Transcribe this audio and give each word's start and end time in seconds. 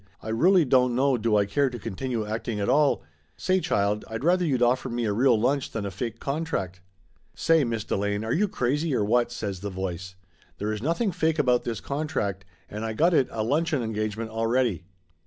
"I 0.19 0.31
rully 0.31 0.65
don't 0.67 0.95
know 0.95 1.15
do 1.15 1.37
I 1.37 1.45
care 1.45 1.69
to 1.69 1.77
continue 1.77 2.25
acting 2.25 2.59
at 2.59 2.67
all! 2.67 3.03
Say, 3.37 3.59
child, 3.59 4.03
I'd 4.09 4.23
rather 4.23 4.43
you'd 4.43 4.63
offer 4.63 4.89
me 4.89 5.05
a 5.05 5.13
real 5.13 5.39
lunch 5.39 5.69
than 5.69 5.85
a 5.85 5.91
fake 5.91 6.19
contract!" 6.19 6.81
"Say, 7.35 7.63
Miss 7.63 7.83
Delane, 7.83 8.23
are 8.25 8.33
you 8.33 8.47
crazy, 8.47 8.95
or 8.95 9.05
what?" 9.05 9.31
says 9.31 9.59
the 9.59 9.69
voice. 9.69 10.15
"There 10.57 10.73
is 10.73 10.81
nothing 10.81 11.11
fake 11.11 11.37
about 11.37 11.65
this 11.65 11.81
contract 11.81 12.45
and 12.67 12.83
I 12.83 12.93
got 12.93 13.13
it 13.13 13.27
a 13.29 13.43
luncheon 13.43 13.83
engagement 13.83 14.31
already." 14.31 14.85